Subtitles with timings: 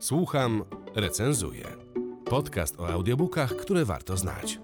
[0.00, 1.64] Słucham, recenzuję.
[2.24, 4.60] Podcast o audiobookach, które warto znać.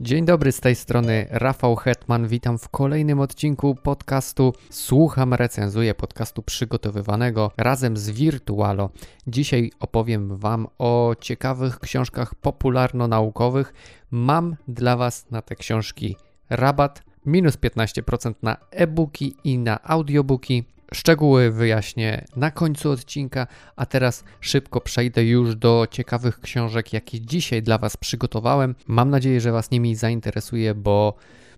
[0.00, 2.28] Dzień dobry, z tej strony Rafał Hetman.
[2.28, 8.90] Witam w kolejnym odcinku podcastu Słucham, recenzuję podcastu przygotowywanego razem z Virtualo.
[9.26, 13.72] Dzisiaj opowiem Wam o ciekawych książkach popularno-naukowych.
[14.10, 16.16] Mam dla Was na te książki
[16.50, 20.75] rabat minus 15% na e-booki i na audiobooki.
[20.94, 23.46] Szczegóły wyjaśnię na końcu odcinka,
[23.76, 28.74] a teraz szybko przejdę już do ciekawych książek, jakie dzisiaj dla Was przygotowałem.
[28.86, 31.14] Mam nadzieję, że Was nimi zainteresuje, bo,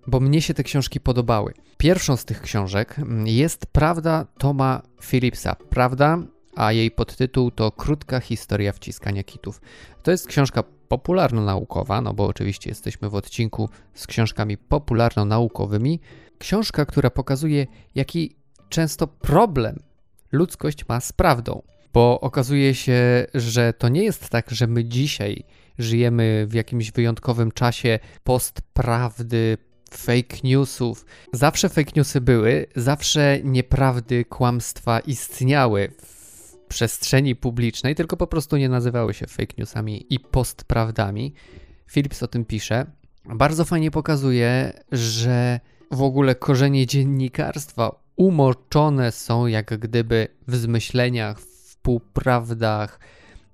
[0.07, 1.53] bo mnie się te książki podobały.
[1.77, 5.55] Pierwszą z tych książek jest Prawda Toma Phillipsa.
[5.69, 6.17] Prawda,
[6.55, 9.61] a jej podtytuł to Krótka historia wciskania kitów.
[10.03, 15.99] To jest książka popularno-naukowa, no bo oczywiście jesteśmy w odcinku z książkami popularno-naukowymi.
[16.37, 18.35] Książka, która pokazuje, jaki
[18.69, 19.79] często problem
[20.31, 21.61] ludzkość ma z prawdą,
[21.93, 25.43] bo okazuje się, że to nie jest tak, że my dzisiaj
[25.77, 29.57] żyjemy w jakimś wyjątkowym czasie postprawdy,
[29.91, 31.05] fake newsów.
[31.33, 38.69] Zawsze fake newsy były, zawsze nieprawdy, kłamstwa istniały w przestrzeni publicznej, tylko po prostu nie
[38.69, 41.33] nazywały się fake newsami i postprawdami.
[41.91, 42.85] Philips o tym pisze.
[43.25, 45.59] Bardzo fajnie pokazuje, że
[45.91, 52.99] w ogóle korzenie dziennikarstwa umoczone są jak gdyby w zmyśleniach, w półprawdach,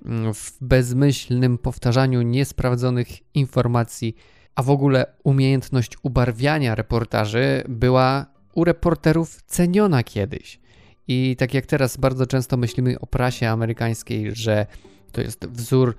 [0.06, 4.16] mm, w bezmyślnym powtarzaniu niesprawdzonych informacji,
[4.56, 10.60] a w ogóle umiejętność ubarwiania reportaży była u reporterów ceniona kiedyś.
[11.08, 14.66] I tak jak teraz bardzo często myślimy o prasie amerykańskiej, że
[15.12, 15.96] to jest wzór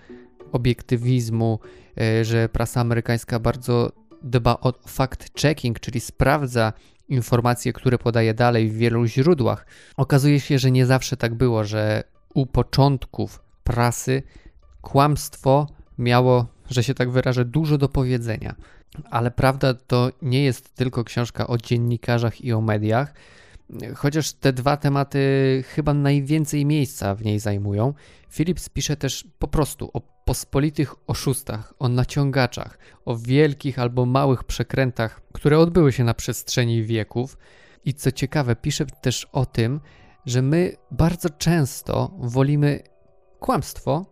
[0.52, 1.58] obiektywizmu,
[2.00, 3.92] e, że prasa amerykańska bardzo
[4.22, 6.72] dba o fact-checking, czyli sprawdza
[7.08, 9.66] informacje, które podaje dalej w wielu źródłach.
[9.96, 12.04] Okazuje się, że nie zawsze tak było, że
[12.34, 14.22] u początków prasy
[14.80, 15.66] kłamstwo
[15.98, 18.54] miało, że się tak wyrażę, dużo do powiedzenia.
[19.10, 23.14] Ale prawda to nie jest tylko książka o dziennikarzach i o mediach,
[23.96, 25.18] chociaż te dwa tematy
[25.68, 27.94] chyba najwięcej miejsca w niej zajmują.
[28.32, 35.22] Philips pisze też po prostu o pospolitych oszustach, o naciągaczach, o wielkich albo małych przekrętach,
[35.32, 37.38] które odbyły się na przestrzeni wieków.
[37.84, 39.80] I co ciekawe, pisze też o tym,
[40.26, 42.82] że my bardzo często wolimy
[43.40, 44.06] kłamstwo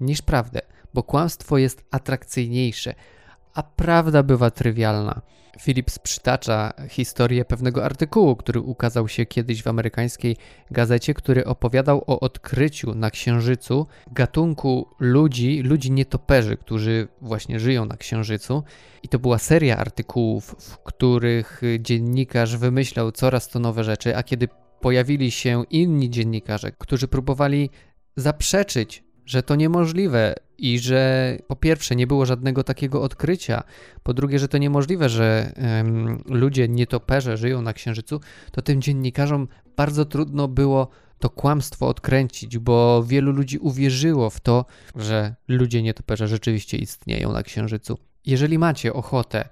[0.00, 0.60] niż prawdę,
[0.94, 2.94] bo kłamstwo jest atrakcyjniejsze,
[3.54, 5.20] a prawda bywa trywialna.
[5.60, 10.36] Phillips przytacza historię pewnego artykułu, który ukazał się kiedyś w amerykańskiej
[10.70, 17.96] gazecie, który opowiadał o odkryciu na Księżycu gatunku ludzi, ludzi nietoperzy, którzy właśnie żyją na
[17.96, 18.62] Księżycu.
[19.02, 24.48] I to była seria artykułów, w których dziennikarz wymyślał coraz to nowe rzeczy, a kiedy
[24.80, 27.70] pojawili się inni dziennikarze, którzy próbowali
[28.16, 33.62] zaprzeczyć że to niemożliwe i że po pierwsze nie było żadnego takiego odkrycia,
[34.02, 38.20] po drugie, że to niemożliwe, że um, ludzie nietoperze żyją na Księżycu,
[38.52, 44.64] to tym dziennikarzom bardzo trudno było to kłamstwo odkręcić, bo wielu ludzi uwierzyło w to,
[44.96, 47.98] że ludzie nietoperze rzeczywiście istnieją na Księżycu.
[48.26, 49.48] Jeżeli macie ochotę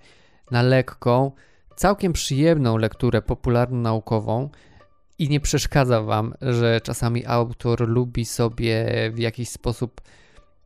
[0.51, 1.33] na lekką,
[1.77, 4.49] całkiem przyjemną lekturę popularno-naukową,
[5.19, 10.01] i nie przeszkadza wam, że czasami autor lubi sobie w jakiś sposób,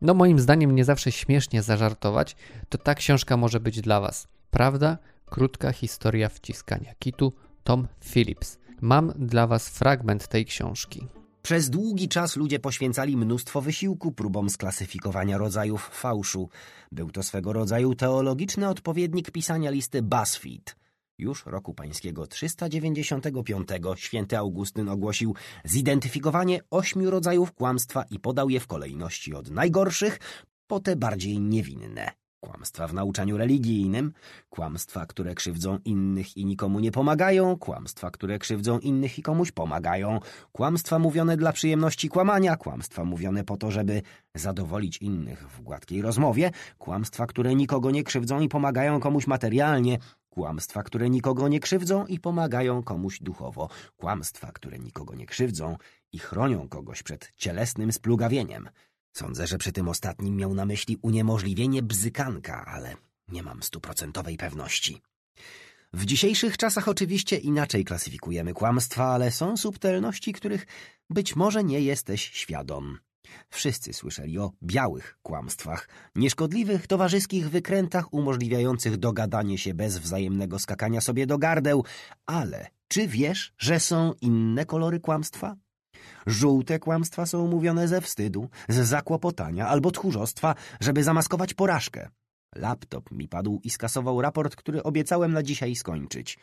[0.01, 2.37] no moim zdaniem nie zawsze śmiesznie zażartować,
[2.69, 4.29] to ta książka może być dla was.
[4.51, 4.99] Prawda?
[5.27, 7.33] Krótka historia wciskania kitu
[7.65, 8.59] Tom Phillips.
[8.81, 11.07] Mam dla was fragment tej książki.
[11.43, 16.49] Przez długi czas ludzie poświęcali mnóstwo wysiłku próbom sklasyfikowania rodzajów fałszu.
[16.93, 20.77] Był to swego rodzaju teologiczny odpowiednik pisania listy BuzzFeed–
[21.23, 25.35] już roku pańskiego 395 święty Augustyn ogłosił
[25.65, 30.19] zidentyfikowanie ośmiu rodzajów kłamstwa i podał je w kolejności od najgorszych
[30.67, 32.11] po te bardziej niewinne.
[32.41, 34.13] Kłamstwa w nauczaniu religijnym,
[34.51, 40.21] kłamstwa, które krzywdzą innych i nikomu nie pomagają, kłamstwa, które krzywdzą innych i komuś pomagają,
[40.53, 44.03] kłamstwa mówione dla przyjemności kłamania, kłamstwa mówione po to, żeby
[44.35, 49.99] zadowolić innych w gładkiej rozmowie, kłamstwa, które nikogo nie krzywdzą i pomagają komuś materialnie,
[50.33, 53.69] Kłamstwa, które nikogo nie krzywdzą i pomagają komuś duchowo.
[53.97, 55.77] Kłamstwa, które nikogo nie krzywdzą
[56.13, 58.69] i chronią kogoś przed cielesnym splugawieniem.
[59.13, 62.97] Sądzę, że przy tym ostatnim miał na myśli uniemożliwienie bzykanka, ale
[63.29, 65.03] nie mam stuprocentowej pewności.
[65.93, 70.67] W dzisiejszych czasach oczywiście inaczej klasyfikujemy kłamstwa, ale są subtelności, których
[71.11, 72.99] być może nie jesteś świadom.
[73.51, 81.27] Wszyscy słyszeli o białych kłamstwach, nieszkodliwych towarzyskich wykrętach umożliwiających dogadanie się bez wzajemnego skakania sobie
[81.27, 81.85] do gardeł,
[82.27, 85.57] ale czy wiesz, że są inne kolory kłamstwa?
[86.27, 92.09] Żółte kłamstwa są mówione ze wstydu, z zakłopotania albo tchórzostwa, żeby zamaskować porażkę.
[92.57, 96.39] Laptop mi padł i skasował raport, który obiecałem na dzisiaj skończyć.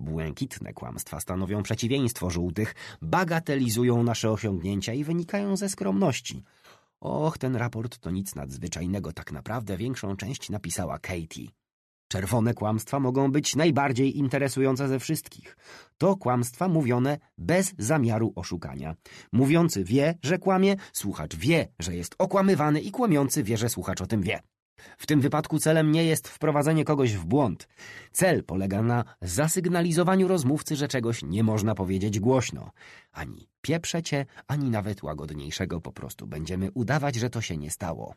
[0.00, 6.44] Błękitne kłamstwa stanowią przeciwieństwo żółtych, bagatelizują nasze osiągnięcia i wynikają ze skromności.
[7.00, 11.48] Och, ten raport to nic nadzwyczajnego, tak naprawdę większą część napisała Katie.
[12.08, 15.56] Czerwone kłamstwa mogą być najbardziej interesujące ze wszystkich.
[15.98, 18.94] To kłamstwa mówione bez zamiaru oszukania.
[19.32, 24.06] Mówiący wie, że kłamie, słuchacz wie, że jest okłamywany i kłamiący wie, że słuchacz o
[24.06, 24.40] tym wie.
[24.98, 27.68] W tym wypadku celem nie jest wprowadzenie kogoś w błąd.
[28.12, 32.70] Cel polega na zasygnalizowaniu rozmówcy, że czegoś nie można powiedzieć głośno.
[33.12, 38.14] Ani pieprzecie, ani nawet łagodniejszego po prostu będziemy udawać, że to się nie stało.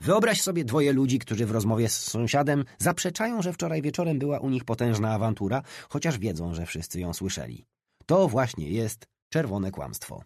[0.00, 4.50] Wyobraź sobie dwoje ludzi, którzy w rozmowie z sąsiadem zaprzeczają, że wczoraj wieczorem była u
[4.50, 7.64] nich potężna awantura, chociaż wiedzą, że wszyscy ją słyszeli.
[8.06, 10.22] To właśnie jest czerwone kłamstwo.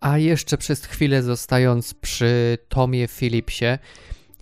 [0.00, 3.78] A jeszcze przez chwilę zostając przy Tomie Phillipsie,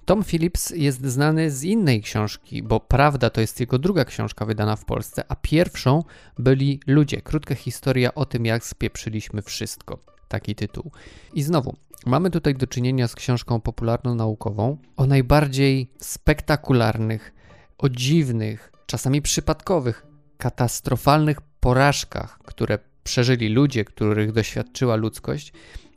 [0.04, 4.76] Tom Phillips jest znany z innej książki, bo Prawda to jest jego druga książka wydana
[4.76, 6.04] w Polsce, a pierwszą
[6.38, 7.22] byli Ludzie.
[7.22, 9.98] Krótka historia o tym, jak spieprzyliśmy wszystko.
[10.28, 10.90] Taki tytuł.
[11.34, 11.76] I znowu,
[12.06, 17.34] mamy tutaj do czynienia z książką popularno-naukową o najbardziej spektakularnych,
[17.78, 20.06] o dziwnych, czasami przypadkowych,
[20.38, 25.52] katastrofalnych porażkach, które przeżyli ludzie, których doświadczyła ludzkość.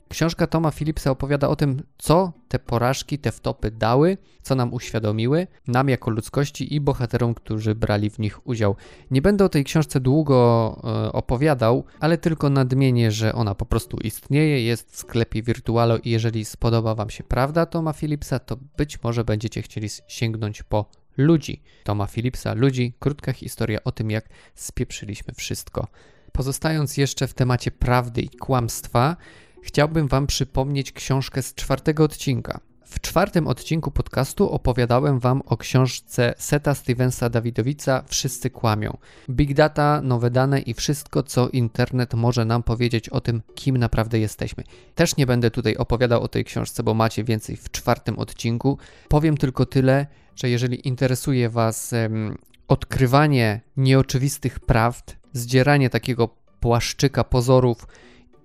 [0.09, 5.47] Książka Toma Phillipsa opowiada o tym, co te porażki, te wtopy dały, co nam uświadomiły,
[5.67, 8.75] nam jako ludzkości i bohaterom, którzy brali w nich udział.
[9.11, 10.35] Nie będę o tej książce długo
[10.83, 16.09] e, opowiadał, ale tylko nadmienię, że ona po prostu istnieje, jest w sklepie Virtualo i
[16.09, 20.85] jeżeli spodoba Wam się prawda Toma Phillipsa, to być może będziecie chcieli sięgnąć po
[21.17, 21.61] ludzi.
[21.83, 25.87] Toma Phillipsa, ludzi, krótka historia o tym, jak spieprzyliśmy wszystko.
[26.31, 29.17] Pozostając jeszcze w temacie prawdy i kłamstwa,
[29.63, 32.59] chciałbym Wam przypomnieć książkę z czwartego odcinka.
[32.89, 38.97] W czwartym odcinku podcastu opowiadałem Wam o książce Seta Stevensa Dawidowica Wszyscy kłamią.
[39.29, 44.19] Big data, nowe dane i wszystko, co internet może nam powiedzieć o tym, kim naprawdę
[44.19, 44.63] jesteśmy.
[44.95, 48.77] Też nie będę tutaj opowiadał o tej książce, bo macie więcej w czwartym odcinku.
[49.07, 52.37] Powiem tylko tyle, że jeżeli interesuje Was um,
[52.67, 56.29] odkrywanie nieoczywistych prawd, zdzieranie takiego
[56.59, 57.87] płaszczyka pozorów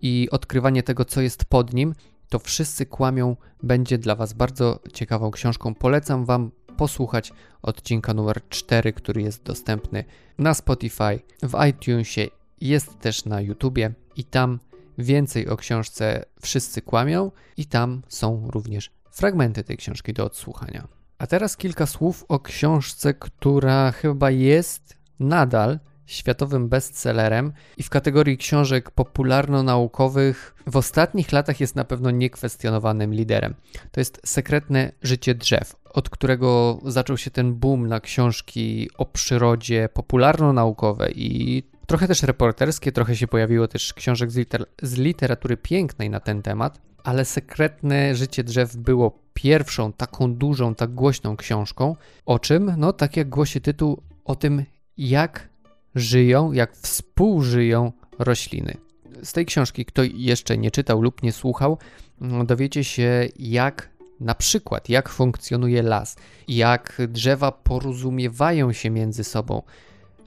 [0.03, 1.95] i odkrywanie tego, co jest pod nim,
[2.29, 5.75] to wszyscy kłamią będzie dla Was bardzo ciekawą książką.
[5.75, 7.33] Polecam Wam posłuchać
[7.63, 10.05] odcinka numer 4, który jest dostępny
[10.39, 12.27] na Spotify, w iTunesie,
[12.61, 14.61] jest też na YouTubie i tam
[14.99, 20.89] więcej o książce Wszyscy kłamią i tam są również fragmenty tej książki do odsłuchania.
[21.19, 28.39] A teraz kilka słów o książce, która chyba jest nadal światowym bestsellerem i w kategorii
[28.39, 33.55] książek popularno-naukowych w ostatnich latach jest na pewno niekwestionowanym liderem.
[33.91, 39.89] To jest Sekretne życie drzew, od którego zaczął się ten boom na książki o przyrodzie
[39.95, 46.11] popularno-naukowe i trochę też reporterskie, trochę się pojawiło też książek z, liter z literatury pięknej
[46.11, 51.97] na ten temat, ale Sekretne życie drzew było pierwszą taką dużą, tak głośną książką.
[52.27, 52.75] O czym?
[52.77, 54.65] No, tak jak głosi tytuł, o tym,
[54.97, 55.49] jak
[55.95, 58.77] żyją, jak współżyją rośliny.
[59.23, 61.79] Z tej książki, kto jeszcze nie czytał lub nie słuchał,
[62.21, 63.91] mm, dowiecie się, jak
[64.21, 66.17] na przykład, jak funkcjonuje las,
[66.49, 69.63] jak drzewa porozumiewają się między sobą,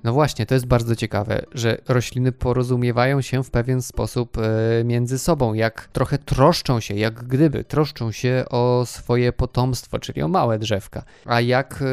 [0.04, 5.20] no właśnie, to jest bardzo ciekawe, że rośliny porozumiewają się w pewien sposób e, między
[5.20, 10.60] sobą, jak trochę troszczą się, jak gdyby troszczą się o swoje potomstwo, czyli o małe
[10.60, 11.84] drzewka, a jak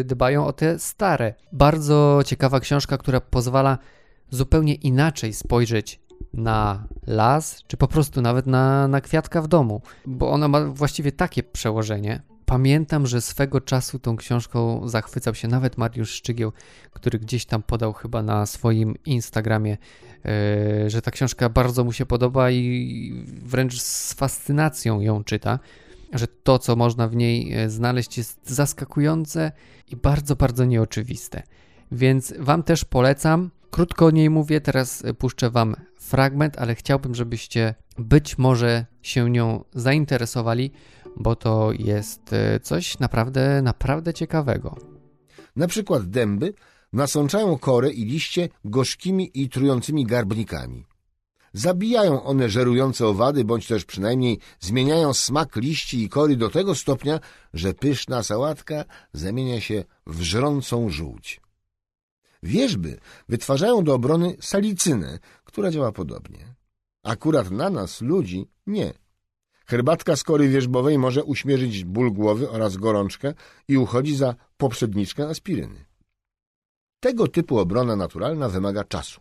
[0.00, 1.34] e, dbają o te stare.
[1.52, 3.78] Bardzo ciekawa książka, która pozwala
[4.30, 6.00] zupełnie inaczej spojrzeć
[6.34, 11.12] na las, czy po prostu nawet na, na kwiatka w domu, bo ona ma właściwie
[11.12, 16.52] takie przełożenie, Pamiętam, że swego czasu tą książką zachwycał się nawet Mariusz Szczygieł,
[16.92, 19.76] który gdzieś tam podał chyba na swoim Instagramie,
[20.24, 25.58] yy, że ta książka bardzo mu się podoba i wręcz z fascynacją ją czyta,
[26.12, 29.52] że to, co można w niej e, znaleźć, jest zaskakujące
[29.88, 31.42] i bardzo, bardzo nieoczywiste.
[31.92, 33.50] Więc Wam też polecam.
[33.70, 39.64] Krótko o niej mówię, teraz puszczę Wam fragment, ale chciałbym, żebyście być może się nią
[39.74, 40.72] zainteresowali
[41.20, 44.76] bo to jest e, coś naprawdę, naprawdę ciekawego.
[45.56, 46.54] Na przykład dęby
[46.92, 50.86] nasączają korę i liście gorzkimi i trującymi garbnikami.
[51.52, 57.20] Zabijają one żerujące owady, bądź też przynajmniej zmieniają smak liści i kory do tego stopnia,
[57.54, 61.40] że pyszna sałatka zamienia się w żrącą żółć.
[62.42, 62.98] Wierzby
[63.28, 66.54] wytwarzają do obrony salicynę, która działa podobnie.
[67.02, 68.92] Akurat na nas, ludzi, nie.
[69.70, 73.34] Herbatka z kory wierzbowej może uśmierzyć ból głowy oraz gorączkę
[73.68, 75.84] i uchodzi za poprzedniczkę aspiryny.
[77.00, 79.20] Tego typu obrona naturalna wymaga czasu.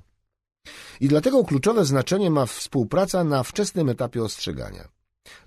[0.99, 4.89] I dlatego kluczowe znaczenie ma współpraca na wczesnym etapie ostrzegania.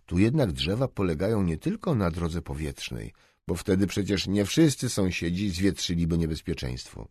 [0.06, 3.12] Tu jednak drzewa polegają nie tylko na drodze powietrznej,
[3.48, 7.08] bo wtedy przecież nie wszyscy sąsiedzi zwietrzyliby niebezpieczeństwo.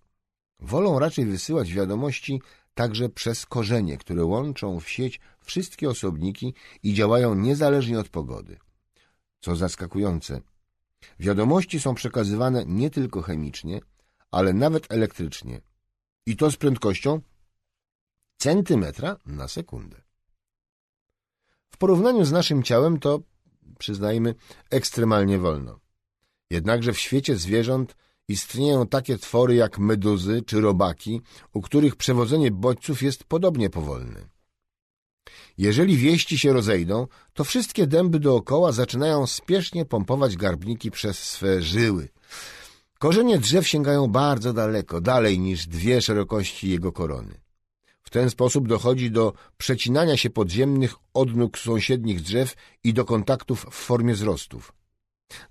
[0.60, 2.42] Wolą raczej wysyłać wiadomości
[2.74, 8.58] także przez korzenie, które łączą w sieć wszystkie osobniki i działają niezależnie od pogody.
[9.40, 10.42] Co zaskakujące,
[11.20, 13.82] wiadomości są przekazywane nie tylko chemicznie,
[14.32, 15.62] ale nawet elektrycznie.
[16.26, 17.22] I to z prędkością
[18.38, 20.02] centymetra na sekundę.
[21.70, 23.20] W porównaniu z naszym ciałem to,
[23.80, 24.36] przyznajmy,
[24.70, 25.80] ekstremalnie wolno.
[26.50, 27.96] Jednakże w świecie zwierząt
[28.28, 31.22] istnieją takie twory jak meduzy czy robaki,
[31.54, 34.31] u których przewodzenie bodźców jest podobnie powolne.
[35.58, 42.10] Jeżeli wieści się rozejdą, to wszystkie dęby dookoła zaczynają spiesznie pompować garbniki przez swe żyły.
[43.00, 47.42] Korzenie drzew sięgają bardzo daleko, dalej niż dwie szerokości jego korony.
[48.04, 53.74] W ten sposób dochodzi do przecinania się podziemnych odnóg sąsiednich drzew i do kontaktów w
[53.74, 54.74] formie wzrostów.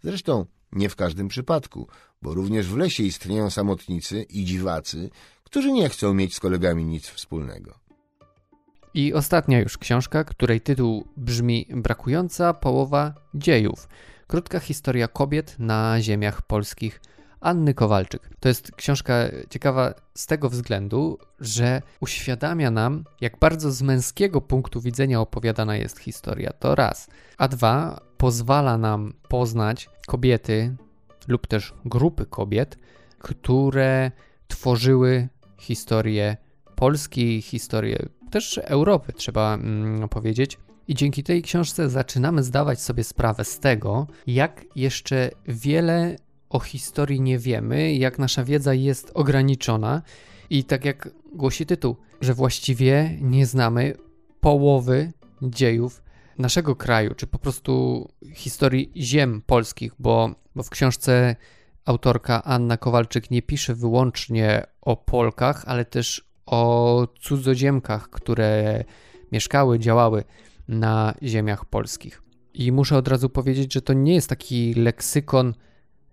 [0.03, 1.89] Zresztą nie w każdym przypadku,
[2.23, 5.11] bo również w lesie istnieją samotnicy i dziwacy,
[5.45, 7.90] którzy nie chcą mieć z kolegami nic wspólnego.
[8.95, 13.89] I ostatnia już książka, której tytuł brzmi Brakująca połowa dziejów.
[14.27, 17.01] Krótka historia kobiet na ziemiach polskich
[17.41, 18.31] Anny Kowalczyk.
[18.41, 19.15] To jest książka
[19.51, 25.99] ciekawa z tego względu, że uświadamia nam, jak bardzo z męskiego punktu widzenia opowiadana jest
[25.99, 26.53] historia.
[26.53, 27.09] To raz.
[27.39, 30.77] A dwa, pozwala nam poznać kobiety
[31.29, 32.79] lub też grupy kobiet,
[33.19, 34.11] które
[34.49, 35.29] tworzyły
[35.59, 36.37] historię
[36.77, 40.59] Polski, historię też Europy, trzeba mm, powiedzieć.
[40.89, 46.17] I dzięki tej książce zaczynamy zdawać sobie sprawę z tego, jak jeszcze wiele
[46.51, 50.03] o historii nie wiemy, jak nasza wiedza jest ograniczona
[50.51, 53.95] i tak jak głosi tytuł, że właściwie nie znamy
[54.41, 56.03] połowy dziejów
[56.39, 61.37] naszego kraju, czy po prostu historii ziem polskich, bo, bo w książce
[61.85, 68.85] autorka Anna Kowalczyk nie pisze wyłącznie o Polkach, ale też o cudzoziemkach, które
[69.33, 70.25] mieszkały, działały
[70.69, 72.23] na ziemiach polskich.
[72.55, 75.55] I muszę od razu powiedzieć, że to nie jest taki leksykon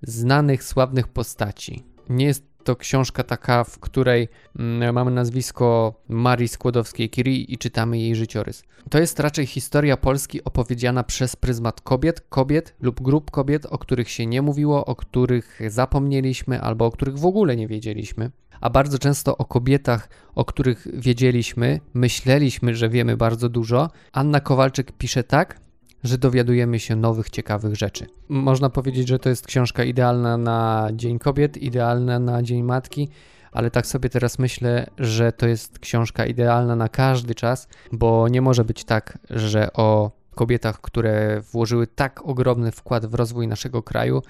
[0.02, 1.84] znanych, sławnych postaci.
[2.10, 4.28] Nie jest to książka taka, w której
[4.60, 8.64] mm, mamy nazwisko Marii Skłodowskiej-Curie i czytamy jej życiorys.
[8.90, 14.10] To jest raczej historia Polski opowiedziana przez pryzmat kobiet, kobiet lub grup kobiet, o których
[14.10, 18.32] się nie mówiło, o których zapomnieliśmy albo o których w ogóle nie wiedzieliśmy.
[18.62, 23.90] A bardzo często o kobietach, o których wiedzieliśmy, myśleliśmy, że wiemy bardzo dużo.
[24.12, 25.60] Anna Kowalczyk pisze tak,
[26.04, 28.06] że dowiadujemy się nowych, ciekawych rzeczy.
[28.30, 33.10] Można powiedzieć, że to jest książka idealna na Dzień Kobiet, idealna na Dzień Matki,
[33.52, 38.42] ale tak sobie teraz myślę, że to jest książka idealna na każdy czas, bo nie
[38.42, 44.22] może być tak, że o kobietach, które włożyły tak ogromny wkład w rozwój naszego kraju,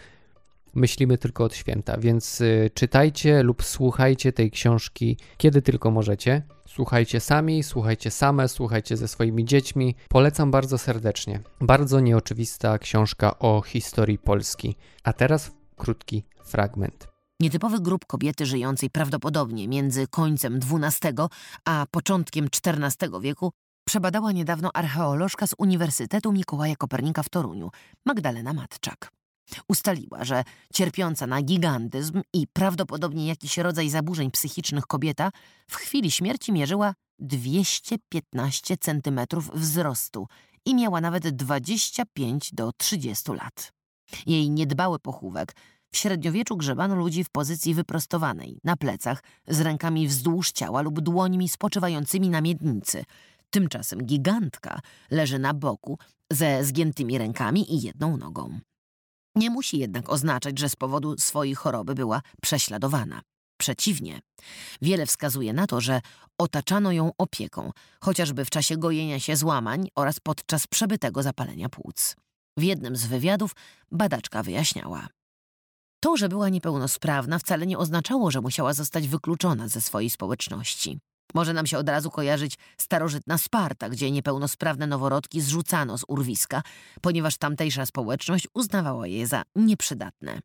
[0.76, 1.98] myślimy tylko od święta.
[1.98, 6.42] Więc y, czytajcie lub słuchajcie tej książki, kiedy tylko możecie.
[6.68, 9.96] Słuchajcie sami, słuchajcie same, słuchajcie ze swoimi dziećmi.
[10.10, 11.40] Polecam bardzo serdecznie.
[11.62, 14.76] Bardzo nieoczywista książka o historii Polski.
[15.04, 17.08] A teraz krótki fragment.
[17.40, 21.14] Nietypowy grup kobiety żyjącej prawdopodobnie między końcem XII
[21.66, 23.52] a początkiem XIV wieku
[23.88, 27.72] przebadała niedawno archeolożka z Uniwersytetu Mikołaja Kopernika w Toruniu,
[28.06, 29.12] Magdalena Matczak.
[29.68, 35.32] Ustaliła, że cierpiąca na gigantyzm i prawdopodobnie jakiś rodzaj zaburzeń psychicznych kobieta
[35.70, 39.20] w chwili śmierci mierzyła 215 cm
[39.54, 40.28] wzrostu
[40.66, 43.74] i miała nawet 25 do 30 lat.
[44.26, 45.56] Jej niedbały pochówek
[45.92, 51.50] w średniowieczu grzebano ludzi w pozycji wyprostowanej, na plecach, z rękami wzdłuż ciała lub dłońmi
[51.50, 53.04] spoczywającymi na miednicy.
[53.50, 54.80] Tymczasem gigantka
[55.12, 55.98] leży na boku
[56.32, 58.60] ze zgiętymi rękami i jedną nogą.
[59.38, 63.22] Nie musi jednak oznaczać, że z powodu swojej choroby była prześladowana.
[63.58, 64.20] Przeciwnie,
[64.82, 66.02] wiele wskazuje na to, że
[66.38, 72.16] otaczano ją opieką, chociażby w czasie gojenia się złamań oraz podczas przebytego zapalenia płuc.
[72.58, 73.52] W jednym z wywiadów
[73.92, 75.08] badaczka wyjaśniała.
[76.00, 81.00] To, że była niepełnosprawna, wcale nie oznaczało, że musiała zostać wykluczona ze swojej społeczności.
[81.34, 86.62] Może nam się od razu kojarzyć starożytna Sparta, gdzie niepełnosprawne noworodki zrzucano z urwiska,
[87.02, 90.40] ponieważ tamtejsza społeczność uznawała je za nieprzydatne.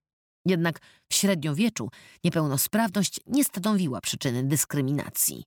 [0.47, 1.89] Jednak w średniowieczu
[2.25, 5.45] niepełnosprawność nie stanowiła przyczyny dyskryminacji.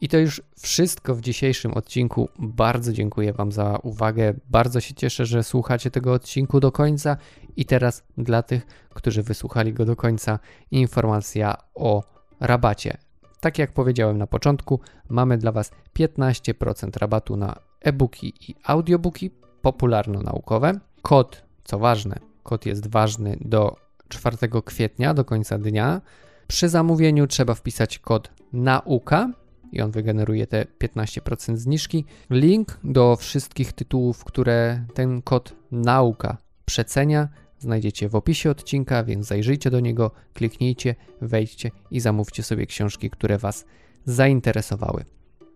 [0.00, 2.28] I to już wszystko w dzisiejszym odcinku.
[2.38, 4.34] Bardzo dziękuję Wam za uwagę.
[4.50, 7.16] Bardzo się cieszę, że słuchacie tego odcinku do końca.
[7.56, 10.38] I teraz dla tych, którzy wysłuchali go do końca,
[10.70, 12.02] informacja o
[12.40, 12.98] rabacie.
[13.42, 19.30] Tak jak powiedziałem na początku, mamy dla Was 15% rabatu na e-booki i audiobooki
[19.62, 20.78] popularno-naukowe.
[21.02, 23.76] Kod, co ważne, kod jest ważny do
[24.08, 26.00] 4 kwietnia, do końca dnia.
[26.46, 29.30] Przy zamówieniu trzeba wpisać kod NAUKA
[29.72, 32.04] i on wygeneruje te 15% zniżki.
[32.30, 37.28] Link do wszystkich tytułów, które ten kod NAUKA przecenia,
[37.62, 43.38] znajdziecie w opisie odcinka, więc zajrzyjcie do niego, kliknijcie, wejdźcie i zamówcie sobie książki, które
[43.38, 43.64] Was
[44.04, 45.04] zainteresowały.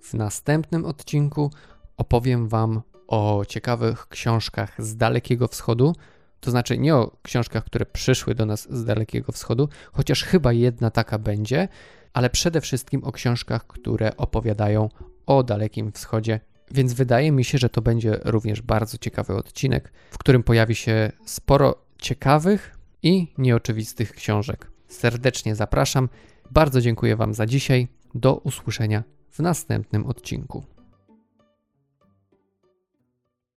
[0.03, 1.51] W następnym odcinku
[1.97, 5.95] opowiem Wam o ciekawych książkach z Dalekiego Wschodu.
[6.41, 10.91] To znaczy nie o książkach, które przyszły do nas z Dalekiego Wschodu, chociaż chyba jedna
[10.91, 11.69] taka będzie,
[12.13, 14.89] ale przede wszystkim o książkach, które opowiadają
[15.27, 16.41] o Dalekim Wschodzie.
[16.71, 21.13] Więc wydaje mi się, że to będzie również bardzo ciekawy odcinek, w którym pojawi się
[21.27, 24.71] sporo ciekawych i nieoczywistych książek.
[24.89, 26.09] Serdecznie zapraszam.
[26.51, 27.89] Bardzo dziękuję Wam za dzisiaj.
[28.15, 30.76] Do usłyszenia w następnym odcinku.